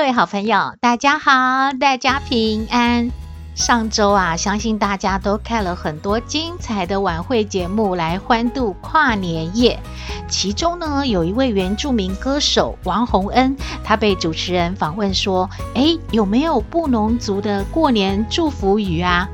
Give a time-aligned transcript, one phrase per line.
[0.00, 3.10] 各位好朋友，大家好，大家平安。
[3.54, 9.78] 上周啊，相信大家都看了很多精彩的晚会节目来欢度跨年夜。
[10.26, 19.28] 其中呢，有一位原住民歌手王洪恩，他被主持人访问说：“诶，有没有布农族的过年祝福语啊？”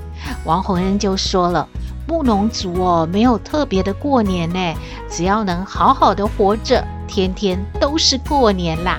[0.45, 1.69] 王洪恩就说了
[2.09, 4.75] ：“布农族哦，没有特别的过年呢，
[5.09, 8.99] 只要能好好的活着，天天都是过年啦。”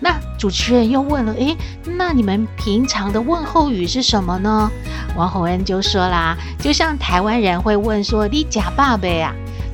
[0.00, 4.70] 那主持人又问了：“诶，那你们平常的问候语是什么呢？”
[5.14, 9.32] 王洪恩就说啦：“就像台湾人会问说‘你吃饱没啊’，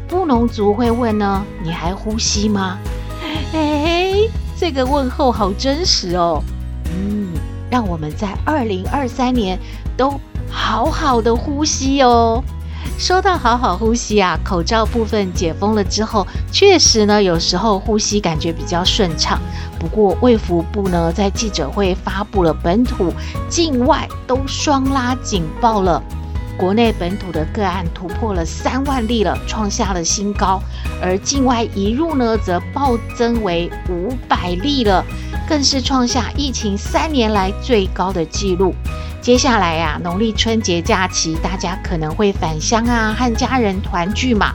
[0.08, 2.76] 布农族会问呢：‘你还呼吸吗？’
[3.54, 6.42] 诶，这个问候好真实哦。
[6.86, 7.28] 嗯，
[7.70, 9.56] 让我们在二零二三年
[9.96, 12.42] 都好好的呼吸哦。”
[12.98, 19.38] 说到好好呼吸啊，口罩部分解封了之后，确实呢，有时候呼吸感觉比较顺畅。
[19.78, 23.12] 不过卫福部呢，在记者会发布了本土、
[23.50, 26.02] 境外都双拉警报了。
[26.58, 30.58] 国内本土的个案突破了三万例了，创下了新高；
[31.02, 35.04] 而境外移入呢，则暴增为五百例了，
[35.46, 38.74] 更是创下疫情三年来最高的纪录。
[39.20, 44.54] 接下来呀、农历春节假期，大家可能会返乡啊，和家人团聚嘛，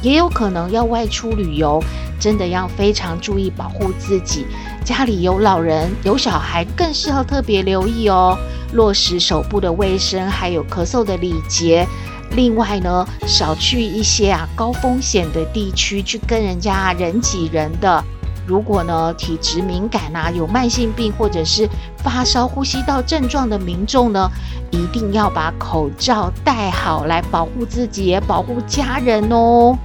[0.00, 1.82] 也有可能要外出旅游，
[2.18, 4.46] 真的要非常注意保护自己。
[4.82, 8.36] 家里有老人、有小孩，更是要特别留意哦，
[8.72, 11.86] 落实手部的卫生，还有咳嗽的礼节。
[12.32, 18.02] 另外呢，少去一些啊高风险的地区，去跟人家人挤人的。
[18.46, 21.68] 如果呢，体质敏感啊，有慢性病或者是
[21.98, 24.28] 发烧、呼吸道症状的民众呢，
[24.72, 29.78] 一定要把口罩戴好，来保护自己，也保护家人哦。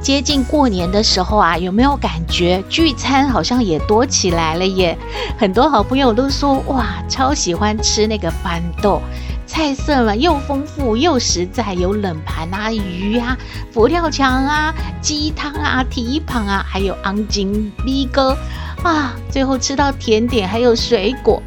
[0.00, 4.96] 接近过年的时候啊，有没有感觉聚餐好像也多起来了耶？
[5.36, 9.02] 很多好朋友都说哇，超喜欢吃那个办桌。
[9.46, 13.36] 菜色了又丰富又实在，有冷盘啊、鱼啊、
[13.72, 18.36] 佛跳墙啊、鸡汤啊、蹄膀啊，还有昂金米糕
[18.82, 21.42] 啊，最后吃到甜点还有水果。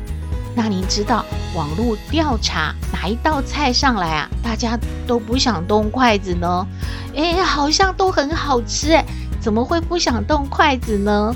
[0.56, 1.26] 那您知道
[1.56, 6.68] 网络调查哪一道菜上来啊，大家都不想动筷子呢？
[7.16, 9.06] 诶，好像都很好吃诶，
[9.40, 11.34] 怎么会不想动筷子呢？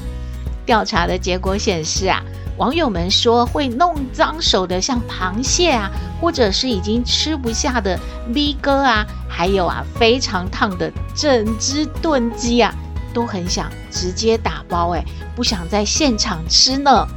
[0.65, 2.21] 调查的结果显示啊。
[2.57, 7.99] 网友们说会弄脏手的，像螃蟹啊，或者是已经吃不下的
[8.29, 12.73] 米糕啊，还有啊非常烫的整只炖鸡啊，
[13.15, 15.03] 都很想直接打包哎，
[15.35, 17.07] 不想在现场吃呢。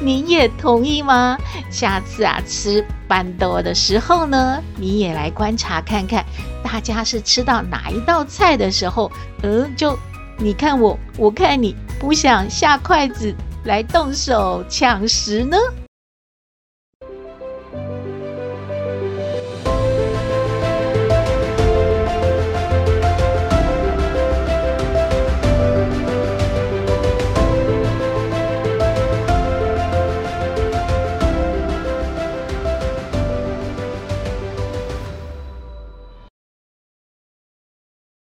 [0.00, 1.36] 你也同意吗？
[1.68, 6.24] 下次啊吃办桌的时候呢，你也来观察看看，
[6.62, 9.10] 大家是吃到哪一道菜的时候，
[9.42, 9.98] 嗯，就
[10.36, 13.34] 你看我，我看你，不想下筷子。
[13.64, 15.56] 来动手抢食呢？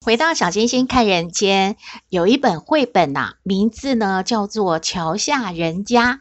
[0.07, 1.77] 回到小星星看人间，
[2.11, 6.13] 有一本绘本呐、啊，名字呢叫做《桥下人家》。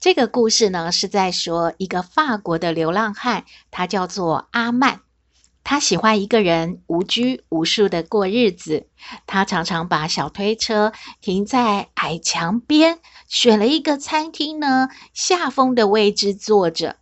[0.00, 5.02] 这个故事呢是在说一个法国的流浪汉，他叫做阿曼。
[5.62, 8.88] 他喜欢一个人无拘无束的过日子。
[9.28, 12.98] 他常常把小推车停在矮墙边，
[13.28, 16.96] 选了一个餐厅呢下风的位置坐着，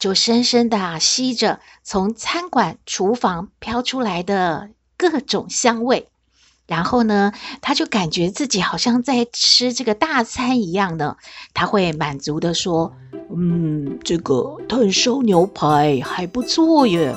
[0.00, 4.70] 就深深的吸着从餐馆厨房飘出来的。
[4.96, 6.08] 各种香味，
[6.66, 11.16] 然后呢，他就感觉自己好像在吃这个大餐一样的，
[11.54, 12.92] 他会满足的说
[13.34, 17.14] ：“嗯，这个炭烧牛排还不错耶，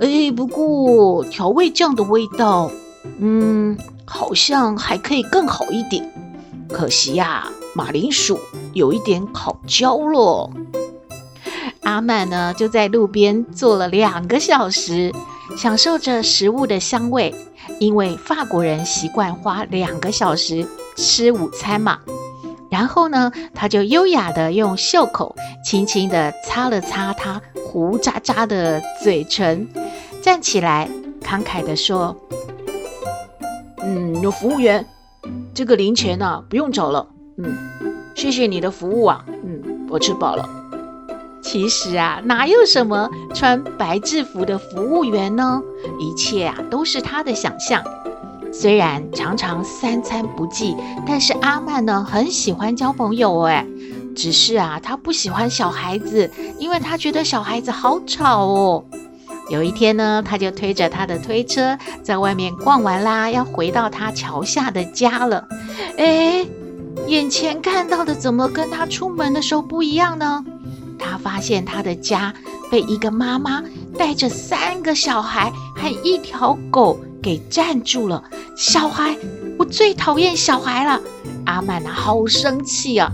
[0.00, 2.70] 哎，不过调味酱的味道，
[3.18, 6.12] 嗯，好像还可以更好一点。
[6.68, 8.38] 可惜呀，马铃薯
[8.72, 10.50] 有一点烤焦了。”
[11.90, 15.12] 阿曼呢，就在路边坐了两个小时。
[15.56, 17.34] 享受着食物的香味，
[17.80, 20.64] 因为法国人习惯花两个小时
[20.96, 21.98] 吃午餐嘛。
[22.70, 25.34] 然后呢，他就优雅的用袖口
[25.64, 29.66] 轻轻的擦了擦他胡渣渣的嘴唇，
[30.22, 30.88] 站起来，
[31.20, 32.16] 慷慨的说
[33.82, 34.86] ：“嗯，有服务员，
[35.52, 37.08] 这个零钱啊，不用找了。
[37.38, 37.58] 嗯，
[38.14, 39.24] 谢谢你的服务啊。
[39.42, 40.48] 嗯，我吃饱了。”
[41.42, 45.62] 其实啊，哪有什么穿白制服的服务员呢？
[45.98, 47.82] 一切啊，都是他的想象。
[48.52, 50.76] 虽然常常三餐不继，
[51.06, 53.66] 但是阿曼呢，很喜欢交朋友哎。
[54.16, 58.84] 只是啊，他不喜欢小孩子，因为他觉得小孩子好吵哦。
[59.48, 65.46] 有一天呢，他就推着他的推车在外面逛完啦，要回到他桥下的家了。
[65.96, 66.44] 哎，
[67.06, 70.44] 眼前看到的怎么跟他出门的时候不一样呢？
[71.00, 72.32] 他发现他的家
[72.70, 73.62] 被一个妈妈
[73.98, 78.22] 带着三个小孩和一条狗给占住了。
[78.56, 79.16] 小孩，
[79.58, 81.00] 我最讨厌小孩了。
[81.46, 83.10] 阿曼啊，好生气啊！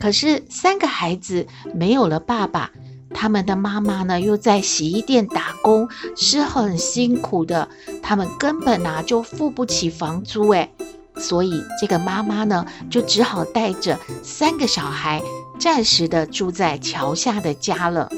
[0.00, 2.70] 可是三个孩子没有了爸爸，
[3.14, 7.68] 他们的妈妈呢又在洗衣店打工，是很辛苦的。
[8.02, 10.70] 他们根本啊就付不起房租，诶，
[11.16, 15.22] 所以这个妈妈呢就只好带着三个小孩，
[15.58, 18.10] 暂时的住在桥下的家了。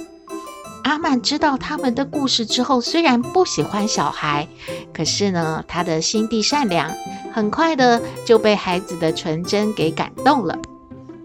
[0.82, 4.48] 阿曼知道他们的故事之后，虽然不喜欢小孩，
[4.92, 6.90] 可是呢，他的心地善良，
[7.32, 10.58] 很快的就被孩子的纯真给感动了。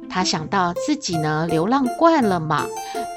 [0.10, 2.66] 他想到自己呢，流浪惯了嘛，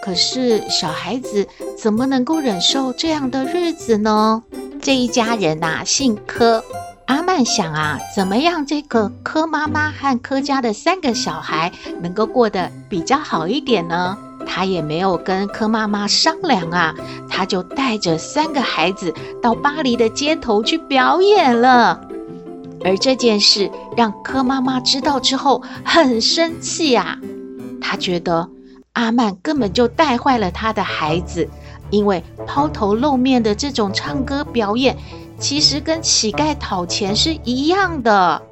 [0.02, 1.46] 可是小孩子
[1.76, 4.42] 怎么能够忍受这样的日子呢？
[4.80, 6.64] 这一家人呐，姓柯。
[7.08, 11.72] 阿曼想啊，怎么样这个柯妈妈和柯家的三个小孩
[12.02, 14.18] 能够过得比较好一点呢？
[14.46, 16.94] 他也没有跟柯妈妈商量啊，
[17.26, 21.98] 他就带着三个孩子到巴黎的街头去表演了。
[22.84, 27.18] 而这件事让柯妈妈知道之后很生气啊，
[27.80, 28.50] 她觉得
[28.92, 31.48] 阿曼根本就带坏了他的孩子，
[31.88, 34.94] 因为抛头露面的这种唱歌表演，
[35.38, 38.42] 其实跟乞丐讨钱是一样的。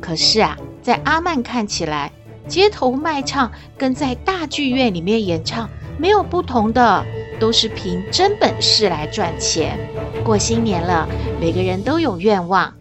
[0.00, 2.12] 可是啊，在阿曼看起来，
[2.48, 5.68] 街头卖唱跟在大剧院里面演唱
[5.98, 7.04] 没有不同的，
[7.40, 9.78] 都是凭真本事来赚钱。
[10.24, 11.08] 过新年了，
[11.40, 12.74] 每个人都有愿望。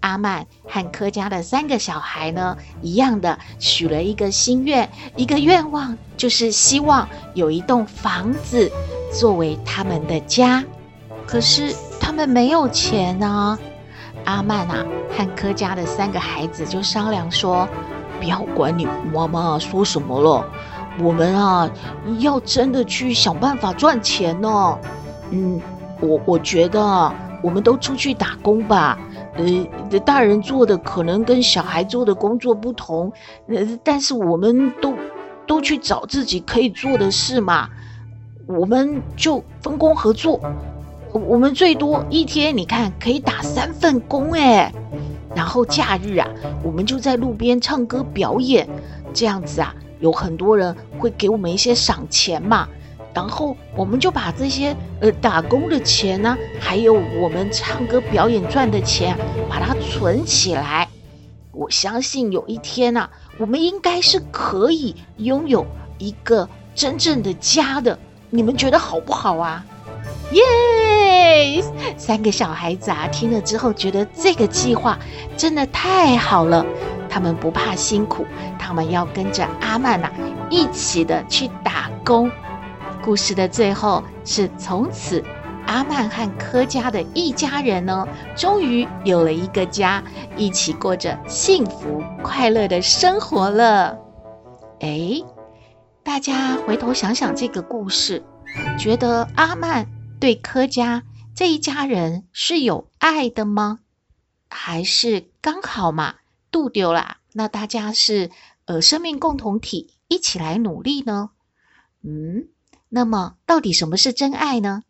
[0.00, 8.70] 阿曼和柯家的三个小孩呢，一样的许了一个心愿，一个愿望就是希望有一栋房子
[9.12, 10.64] 作为他们的家。
[11.24, 11.72] 可是
[12.12, 13.58] 他们没有钱啊。
[14.26, 14.84] 阿曼啊，
[15.16, 17.66] 和柯家的三个孩子就商量说。
[18.20, 20.44] 不要管你妈妈说什么了，
[21.00, 21.68] 我们啊
[22.20, 24.78] 要真的去想办法赚钱呢。
[25.30, 25.60] 嗯，
[26.00, 27.12] 我我觉得，
[27.42, 28.96] 我们都出去打工吧。
[29.34, 33.10] 呃，大人做的可能跟小孩做的工作不同，
[33.48, 34.94] 呃，但是我们都
[35.46, 37.68] 都去找自己可以做的事嘛。
[38.46, 40.38] 我们就分工合作，
[41.12, 44.72] 我们最多一天你看可以打三份工哎。
[45.34, 46.28] 然后假日啊，
[46.62, 48.68] 我们就在路边唱歌表演，
[49.14, 52.68] 这样子啊，有很多人会给我们一些赏钱嘛。
[53.14, 59.16] 然后我们就把这些呃打工的钱呢、还有我们唱歌表演赚的钱，
[59.48, 60.88] 把它存起来。
[61.50, 65.66] 我相信有一天啊，我们应该是可以拥有
[65.98, 67.98] 一个真正的家的。
[68.28, 69.64] 你们觉得好不好啊？
[70.32, 70.42] 耶！
[71.96, 74.98] 三个小孩子啊，听了之后觉得这个计划
[75.36, 76.64] 真的太好了。
[77.08, 78.24] 他们不怕辛苦，
[78.58, 80.10] 他们要跟着阿曼呐、
[80.48, 82.30] 一起的去打工。
[83.04, 85.22] 故事的最后是从此，
[85.66, 90.02] 阿曼和柯家的一家人呢，终于有了一个家，
[90.36, 93.98] 一起过着幸福快乐的生活了。
[94.80, 95.22] 哎，
[96.02, 98.22] 大家回头想想这个故事，
[98.78, 99.86] 觉得阿曼
[100.22, 101.02] 对柯家
[101.34, 103.80] 这一家人是有爱的吗？
[104.48, 106.14] 还是刚好嘛，
[106.52, 107.16] 度丢了？
[107.32, 108.30] 那大家是
[108.66, 111.30] 呃生命共同体，一起来努力呢？
[112.02, 112.46] 嗯，
[112.88, 114.84] 那么到底什么是真爱呢？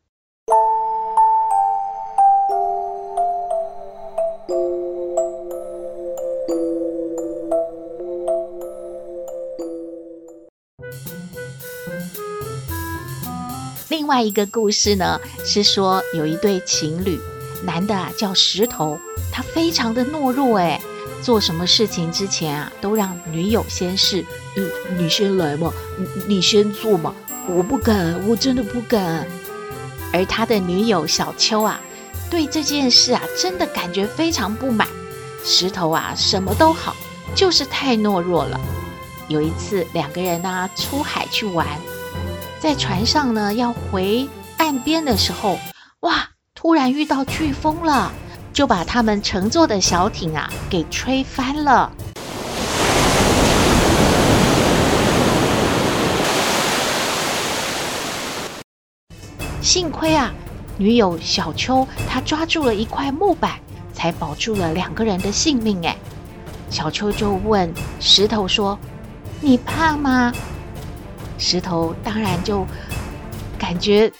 [14.13, 17.19] 另外一个故事呢，是说有一对情侣，
[17.65, 19.01] 男的啊叫石头，
[19.33, 20.79] 他非常的懦弱，诶，
[21.23, 24.23] 做什么事情之前啊，都让女友先试，
[24.59, 27.15] 嗯，你先来嘛，你你先做嘛，
[27.49, 29.27] 我不敢，我真的不敢。
[30.13, 31.81] 而他的女友小秋啊，
[32.29, 34.87] 对这件事啊，真的感觉非常不满。
[35.43, 36.95] 石头啊，什么都好，
[37.35, 38.61] 就是太懦弱了。
[39.29, 41.67] 有一次，两个人呢出海去玩，
[42.63, 45.59] 在船上呢要回岸边的时候，
[46.03, 48.13] 哇，突然遇到飓风了，
[48.53, 51.91] 就把他们乘坐的小艇啊给吹翻了。
[59.61, 60.33] 幸亏啊，
[60.77, 63.59] 女友小秋她抓住了一块木板，
[63.93, 65.85] 才保住了两个人的性命。
[65.85, 65.97] 哎，
[66.71, 68.79] 小秋就问石头说。
[69.45, 70.33] 你怕吗？
[71.43, 72.65] 石头当然就
[73.59, 74.11] 感觉，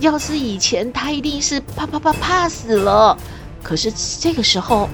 [0.00, 3.14] 要是以前他一定是怕怕怕怕死了。
[3.62, 4.88] 可是这个时候，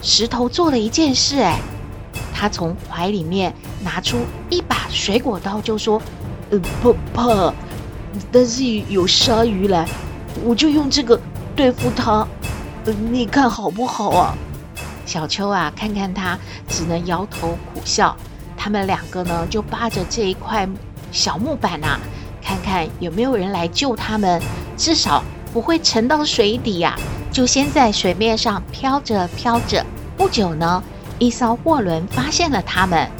[0.00, 1.60] 石头做了一件事，哎，
[2.32, 3.54] 他从怀里面
[3.84, 4.16] 拿出
[4.48, 6.00] 一把水果刀，就说
[6.50, 7.52] ：“呃，不怕，
[8.32, 9.86] 但是有鲨鱼来，
[10.42, 11.20] 我就用这个
[11.54, 12.26] 对付它。
[12.86, 14.34] 呃，你看好不好啊？”
[15.04, 18.16] 小秋啊，看看他，只能摇头苦笑。
[18.64, 20.66] 他们两个呢，就扒着这一块
[21.12, 22.00] 小木板啊，
[22.42, 24.40] 看看有没有人来救他们，
[24.74, 27.30] 至少不会沉到水底呀、啊。
[27.30, 29.84] 就先在水面上飘着飘着。
[30.16, 30.82] 不久呢，
[31.18, 33.10] 一艘货轮发现了他们。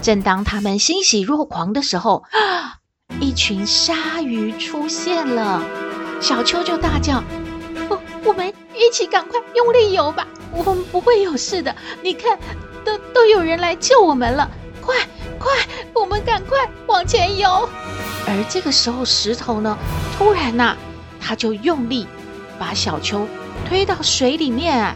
[0.00, 2.78] 正当他们欣喜若狂的时候，啊，
[3.18, 5.64] 一群鲨鱼出现了。
[6.20, 7.20] 小秋就大叫
[7.90, 11.74] ：“我我们一起赶快用力游吧，我们不会有事的。
[12.04, 12.38] 你看，
[12.84, 14.48] 都都有人来救我们了。”
[14.84, 14.96] 快
[15.38, 15.50] 快，
[15.94, 17.68] 我们赶快往前游！
[18.26, 19.78] 而这个时候，石头呢，
[20.18, 20.76] 突然呐、啊，
[21.20, 22.06] 他就用力
[22.58, 23.26] 把小秋
[23.68, 24.94] 推到水里面，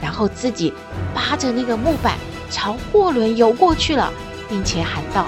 [0.00, 0.74] 然后自己
[1.14, 2.16] 扒着那个木板
[2.50, 4.12] 朝货轮游过去了，
[4.48, 5.26] 并且喊道：“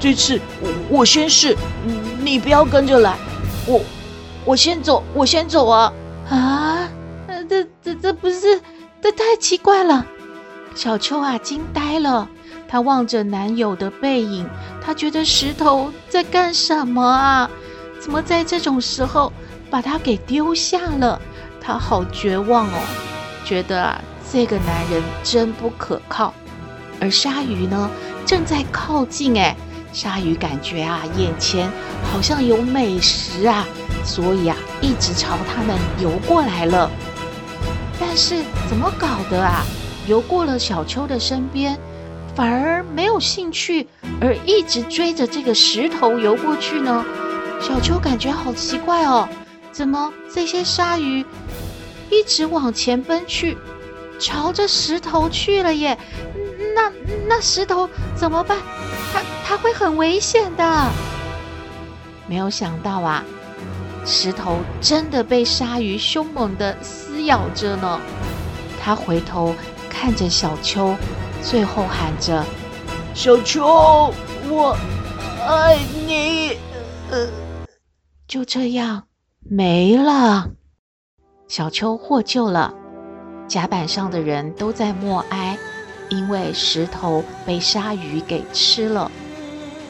[0.00, 1.56] 这次我我先试，
[2.20, 3.16] 你不要跟着来，
[3.66, 3.80] 我
[4.44, 5.92] 我先走，我先走啊！”
[6.28, 6.88] 啊，
[7.48, 8.60] 这这这不是，
[9.02, 10.06] 这太奇怪了！
[10.74, 12.28] 小秋啊，惊呆了。
[12.72, 14.48] 她望着男友的背影，
[14.82, 17.50] 她觉得石头在干什么啊？
[18.00, 19.30] 怎么在这种时候
[19.70, 21.20] 把他给丢下了？
[21.60, 22.78] 她好绝望哦，
[23.44, 24.00] 觉得啊，
[24.32, 26.32] 这个男人真不可靠。
[26.98, 27.90] 而鲨鱼呢，
[28.24, 29.54] 正在靠近哎，
[29.92, 31.70] 鲨鱼感觉啊，眼前
[32.10, 33.66] 好像有美食啊，
[34.02, 36.90] 所以啊，一直朝他们游过来了。
[38.00, 39.62] 但是怎么搞的啊？
[40.06, 41.78] 游过了小秋的身边。
[42.34, 43.86] 反而没有兴趣，
[44.20, 47.04] 而一直追着这个石头游过去呢。
[47.60, 49.28] 小秋感觉好奇怪哦，
[49.70, 51.24] 怎么这些鲨鱼
[52.10, 53.56] 一直往前奔去，
[54.18, 55.98] 朝着石头去了耶？
[56.74, 56.90] 那
[57.28, 58.58] 那石头怎么办？
[59.12, 60.90] 它它会很危险的。
[62.26, 63.22] 没有想到啊，
[64.06, 68.00] 石头真的被鲨鱼凶猛地撕咬着呢。
[68.80, 69.54] 他回头
[69.90, 70.96] 看着小秋。
[71.42, 72.44] 最后喊着
[73.14, 74.14] ：“小秋，
[74.48, 74.76] 我
[75.46, 76.56] 爱你。”
[77.10, 77.28] 呃，
[78.28, 79.02] 就这样
[79.40, 80.48] 没了。
[81.48, 82.72] 小秋获救了，
[83.48, 85.58] 甲板上的人都在默哀，
[86.08, 89.10] 因为石头被鲨鱼给吃了。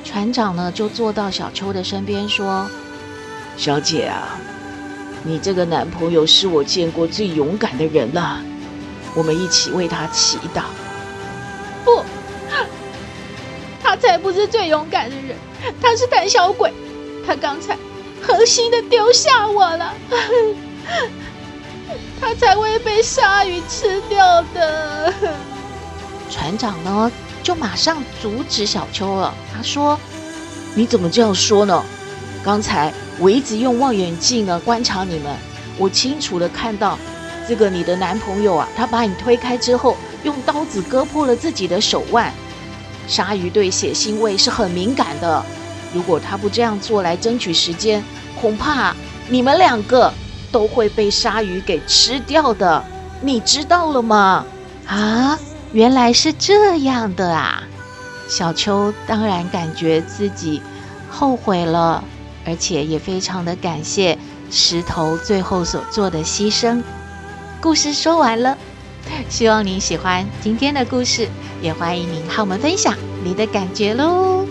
[0.02, 2.66] 船长呢，就坐到小秋的身边说
[3.56, 4.36] ：“小姐啊，
[5.22, 8.40] 你这个男朋友是我见过最勇敢的人了，
[9.14, 10.62] 我们一起为他祈祷。”
[14.02, 15.36] 才不是最勇敢的人，
[15.80, 16.72] 他是胆小鬼。
[17.24, 17.78] 他刚才
[18.20, 19.94] 狠心的丢下我了，
[22.20, 25.14] 他才会被鲨鱼吃掉的。
[26.28, 27.10] 船长呢，
[27.44, 29.32] 就马上阻止小秋了。
[29.54, 29.96] 他说
[30.74, 31.80] ：“你怎么这样说呢？
[32.42, 35.32] 刚才我一直用望远镜呢观察你们，
[35.78, 36.98] 我清楚的看到
[37.46, 42.32] 这个你的男朋友啊，他把你推开之后。”用刀子割破了自己的手腕。
[43.06, 45.44] 鲨鱼对血腥味是很敏感的，
[45.92, 48.02] 如果他不这样做来争取时间，
[48.40, 48.94] 恐怕
[49.28, 50.12] 你们两个
[50.50, 52.84] 都会被鲨鱼给吃掉的。
[53.20, 54.44] 你知道了吗？
[54.86, 55.38] 啊，
[55.72, 57.62] 原来是这样的啊！
[58.28, 60.62] 小秋当然感觉自己
[61.10, 62.02] 后悔了，
[62.44, 64.18] 而且也非常的感谢
[64.50, 66.82] 石头最后所做的牺牲。
[67.60, 68.56] 故事说完了。
[69.28, 71.28] 希望您喜欢今天的故事，
[71.60, 72.94] 也欢迎您和我们分享
[73.24, 74.41] 你的感觉喽。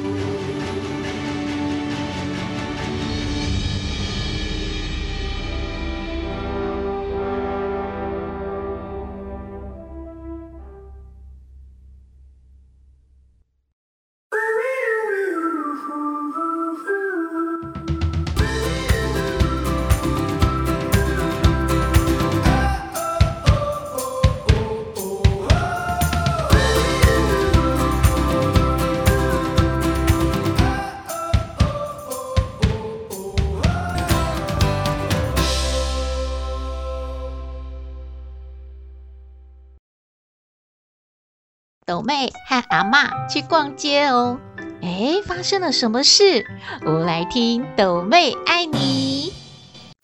[41.91, 44.39] 斗妹和阿妈去逛街哦。
[44.81, 46.45] 哎，发生了什么事？
[46.85, 49.33] 我们来听斗妹爱你。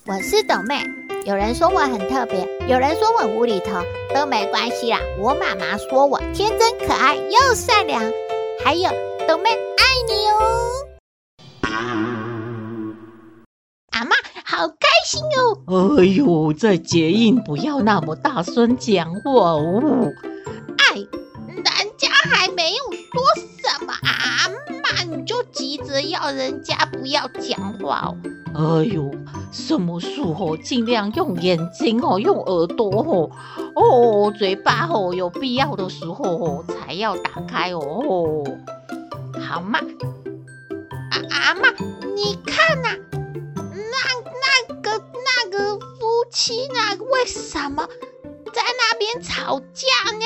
[0.05, 0.83] 我是斗妹，
[1.23, 3.81] 有人说我很特别，有人说我无厘头，
[4.13, 4.99] 都没关系啦。
[5.17, 8.03] 我妈妈说我天真可爱又善良，
[8.65, 8.89] 还有
[9.25, 10.41] 斗妹爱你哦。
[13.91, 14.13] 阿妈
[14.43, 14.75] 好开
[15.05, 15.95] 心哦！
[15.97, 20.11] 哎呦，在捷运不要那么大声讲话哦。
[21.65, 24.49] 哎，人家还没有说什么啊。
[24.83, 28.17] 妈你就急着要人家不要讲话哦！
[28.55, 29.11] 哎呦，
[29.51, 33.29] 什么时候尽量用眼睛哦，用耳朵哦，
[33.75, 38.43] 哦，嘴巴哦，有必要的时候哦才要打开哦。
[39.47, 39.79] 好嘛，
[41.11, 41.69] 啊阿妈，
[42.15, 42.97] 你看呐、啊，
[43.55, 43.97] 那
[44.69, 47.87] 那个那个夫妻呢，为什么
[48.53, 49.85] 在那边吵架
[50.17, 50.25] 呢？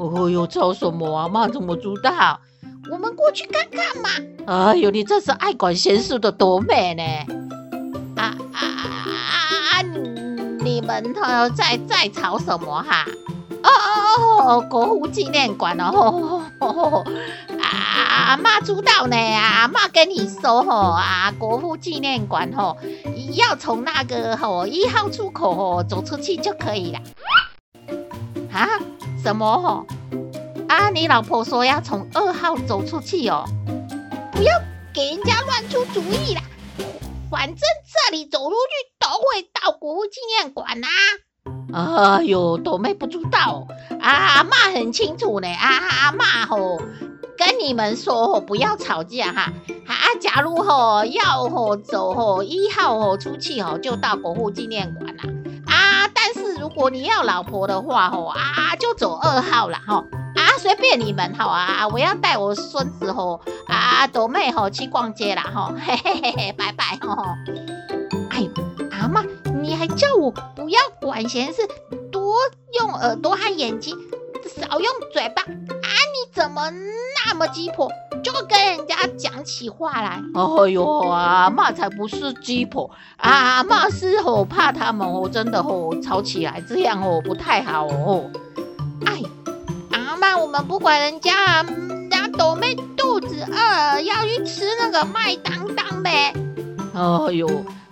[0.00, 1.24] 哎呦，吵什么啊？
[1.24, 2.40] 阿嬷怎么知道？
[2.90, 4.08] 我们过去看看嘛。
[4.46, 7.02] 哎呦，你这是爱管闲事的多美呢！
[8.16, 8.88] 啊啊啊
[9.72, 9.82] 啊！
[10.62, 11.14] 你们
[11.54, 13.04] 在在吵什么哈？
[13.62, 16.42] 哦哦哦，国父纪念馆哦！
[16.60, 17.68] 啊，
[18.28, 19.68] 阿嬷知道呢，啊！
[19.68, 22.78] 妈跟你说吼啊，国父纪念馆吼，
[23.34, 27.00] 要从那个吼一号出口吼走出去就可以了。
[28.50, 28.66] 啊？
[29.22, 29.86] 什么吼？
[30.68, 30.88] 啊！
[30.90, 33.44] 你老婆说要从二号走出去哦，
[34.32, 34.52] 不要
[34.94, 36.42] 给人家乱出主意啦。
[37.30, 40.88] 反正这里走出去都会到国父纪念馆啊。
[41.72, 43.66] 哎呦，斗妹不知道，
[44.00, 45.48] 啊，阿嬷很清楚呢。
[45.48, 46.80] 啊，阿嬷吼，
[47.36, 49.52] 跟你们说吼，不要吵架哈。
[49.86, 55.24] 啊，假如吼要吼走吼一号吼出去吼，就到国父纪念馆啦。
[55.24, 55.28] 啊，
[55.70, 59.80] 啊但是如果你要老婆的话吼，啊，就走二号啦。
[59.86, 60.04] 吼。
[60.36, 61.86] 啊，随便你们好啊！
[61.88, 67.14] 我要带我孙子吼啊，朵妹吼去逛街啦吼， 嘿嘿嘿嘿，拜拜吼！
[68.30, 68.48] 哎，
[68.92, 69.22] 阿妈，
[69.60, 71.62] 你还叫我不要管闲事，
[72.10, 72.36] 多
[72.78, 73.96] 用耳朵和眼睛，
[74.56, 75.46] 少用嘴巴啊！
[75.48, 76.70] 你怎么
[77.26, 77.90] 那么鸡婆，
[78.22, 80.20] 就跟人家讲起话来？
[80.34, 88.30] 哎呦，啊，骂才不是鸡婆，啊，骂是吼怕他们哦，真的吼吵起来，这样哦不太好哦。
[89.06, 89.22] 哎。
[90.20, 96.34] 那我们不管人家啊，人家斗妹肚子饿，要去吃那个麦当当呗。
[96.94, 97.48] 哎呦，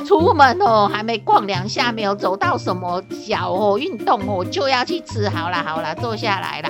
[0.07, 5.27] 出门哦，还没逛两下，没有走到什么脚哦，运动哦，就要去吃。
[5.29, 6.69] 好啦好啦，坐下来了。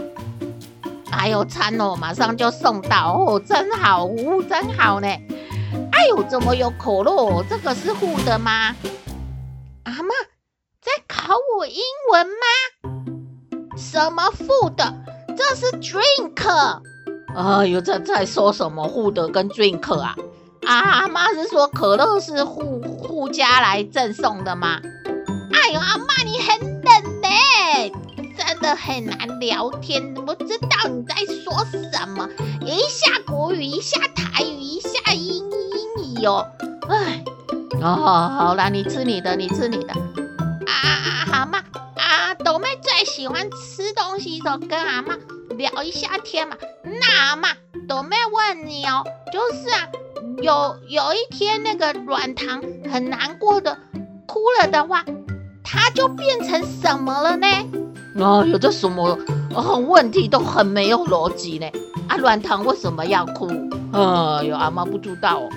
[1.11, 5.09] 哎呦，餐哦，马上就送到哦，真好，服务真好呢。
[5.93, 7.45] 哎呦，怎么有可乐？
[7.49, 8.75] 这个是附的吗？
[9.85, 10.09] 阿妈
[10.81, 11.81] 在考我英
[12.13, 13.77] 文吗？
[13.77, 14.95] 什么附的？
[15.37, 16.81] 这是 drink，
[17.35, 20.17] 哎呦，这在说什么 food 跟 drink 啊？
[20.67, 24.81] 啊，阿妈是说可乐是护护家来赠送的吗？
[25.53, 26.78] 哎呦，阿妈你很，
[28.39, 32.29] 真的很难聊天，不知道你在说什么，
[32.65, 36.47] 一下国语，一下台语，一下英英语哦。
[36.89, 37.25] 哎，
[37.83, 39.93] 哦，好啦，你吃你的，你吃你的。
[39.93, 41.59] 啊啊，好嘛，
[41.97, 45.17] 啊，斗妹最喜欢吃东西的，跟阿妈。
[45.57, 47.49] 聊一下天嘛，那嘛，
[47.89, 49.89] 斗妹问你哦，就是啊，
[50.41, 53.77] 有有一天那个软糖很难过的
[54.29, 55.05] 哭了的话，
[55.65, 57.49] 它就变成什么了呢？
[58.19, 59.17] 哦，有这什么
[59.55, 61.67] 哦问题都很没有逻辑呢？
[62.09, 63.49] 啊，软糖为什么要哭？
[63.93, 65.49] 哎呦，阿妈不知道哦。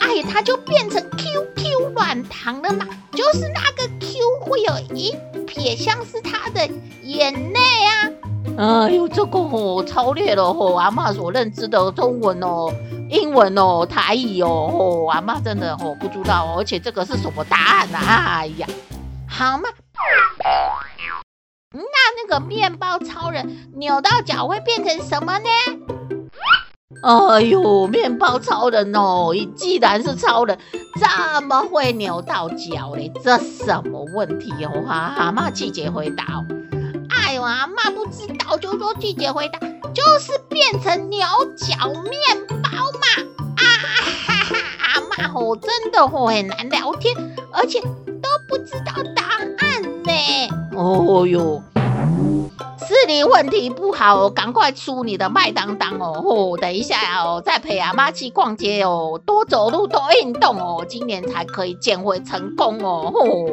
[0.00, 5.14] 哎，它就变成 QQ 软糖了嘛，就是那个 Q 会有一
[5.46, 6.68] 撇像是它的
[7.02, 8.10] 眼泪啊。
[8.58, 10.74] 哎呦，这个哦，超猎了吼！
[10.74, 12.70] 阿妈所认知的中文哦、
[13.08, 18.40] 英文哦、台语哦，吼，阿妈真的哦不知道哦，而且这个是什么答案呢、啊？
[18.40, 18.66] 哎呀，
[19.26, 19.68] 好嘛，
[21.82, 25.48] 那那个面包超人扭到脚会变成什么呢？
[27.02, 30.56] 哎呦，面包超人哦，既然是超人，
[31.00, 33.10] 怎么会扭到脚嘞？
[33.24, 34.84] 这什么问题哦？
[34.86, 36.46] 哈，阿嬷气节回答哦。
[37.10, 39.58] 哎呦，阿嬷不知道，就说季姐回答，
[39.92, 43.06] 就是变成牛角面包嘛。
[43.56, 44.56] 啊哈哈，
[44.94, 47.16] 阿妈吼，真的吼很难聊天，
[47.52, 49.24] 而且都不知道答
[49.58, 50.12] 案呢。
[50.76, 51.60] 哦呦，
[52.78, 56.20] 是你问题不好，赶快出你的麦当当哦。
[56.22, 63.10] 吼，等一下哦，再陪阿妈去逛街哦，多走路多运动哦，今年才可以减肥成功哦。
[63.12, 63.46] 吼。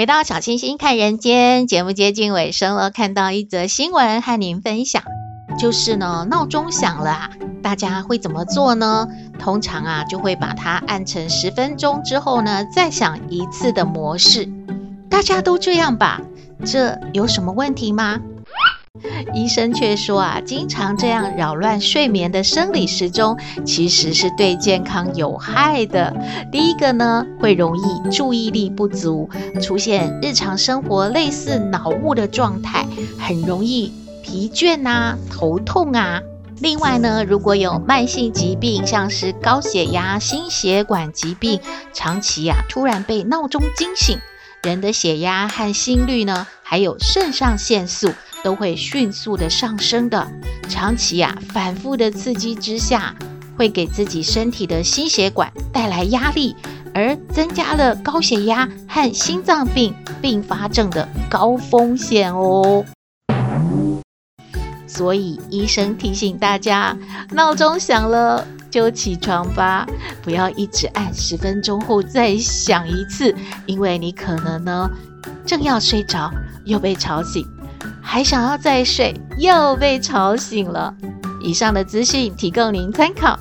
[0.00, 5.02] 回到小清新看人间，节目接近尾声了，看到一则新闻和您分享，
[5.58, 7.30] 就是呢，闹钟响了啊，
[7.62, 9.06] 大家会怎么做呢？
[9.38, 14.48] 通常啊，就会把它按成十分钟之后呢，再响一次的模式。
[15.10, 16.22] 大家都这样吧？
[16.64, 18.20] 这有什么问题吗？
[19.34, 26.12] 医生却说啊，经常这样扰乱睡眠的生理时钟，其实是对健康有害的。
[26.50, 29.30] 第一个呢，会容易注意力不足，
[29.62, 32.84] 出现日常生活类似脑雾的状态，
[33.16, 33.92] 很容易
[34.24, 36.20] 疲倦啊、头痛啊。
[36.58, 41.60] 另外呢，如果有慢性疾病，像是高血压、心血管疾病，
[41.92, 44.18] 长期啊突然被闹钟惊醒，
[44.64, 48.12] 人的血压和心率呢，还有肾上腺素。
[48.42, 50.26] 都会迅速的上升的，
[50.68, 53.14] 长期啊反复的刺激之下，
[53.56, 56.56] 会给自己身体的心血管带来压力，
[56.94, 62.84] 而增加了高血压和心脏病并发症的高风险哦。
[64.86, 66.96] 所以医生提醒大家，
[67.30, 69.86] 闹钟响了就起床吧，
[70.22, 73.34] 不要一直按十分钟后再响一次，
[73.66, 74.90] 因为你可能呢
[75.46, 76.30] 正要睡着
[76.64, 77.46] 又被吵醒。
[78.12, 80.92] 还想要再睡，又被吵醒了。
[81.40, 83.38] 以上的资讯提供您参考。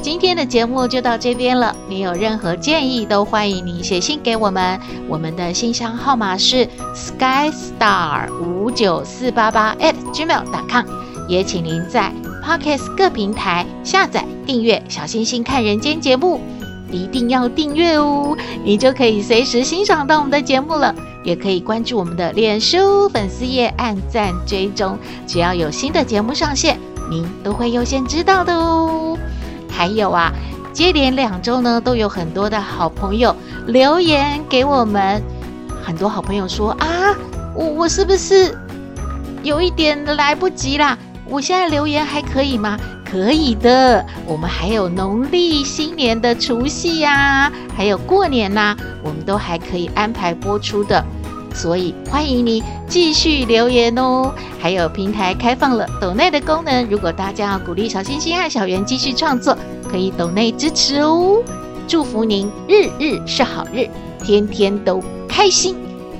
[0.00, 1.74] 今天的节目就到这边了。
[1.88, 4.78] 你有任何建议，都欢迎您写信给我们。
[5.08, 10.86] 我们的信箱号码是 skystar 五九四八八 at gmail.com。
[11.26, 12.12] 也请您在
[12.44, 16.40] Pocket 各平台下载订阅《小星星看人间》节目，
[16.92, 20.94] 一定要订阅哦，你就可以随时欣赏到我们的节目了。
[21.28, 29.14] 也可以关注我们的脸书粉丝页，按赞追踪，只要有新的节目上线，您都会优先知道的哦。
[29.68, 30.32] 还有啊，
[30.72, 33.36] 接连两周呢，都有很多的好朋友
[33.66, 35.22] 留言给我们，
[35.84, 37.14] 很多好朋友说啊，
[37.54, 38.56] 我我是不是
[39.42, 40.96] 有一点来不及啦？
[41.28, 42.78] 我现在留言还可以吗？
[43.04, 51.04] 可以的，我们还有农历新年的除夕呀，还有过年呐，我们都还可以安排播出的。
[51.58, 59.58] 所以欢迎你继续留言哦，还有平台开放了抖内的功能，如果大家要鼓励小星星和小圆继续创作，
[59.90, 61.42] 可以抖内支持哦。
[61.88, 63.88] 祝福您日日是好日，
[64.24, 65.74] 天天都开心，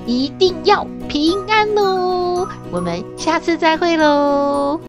[0.06, 2.48] 一定要平安哦。
[2.72, 4.87] 我们下次再会喽。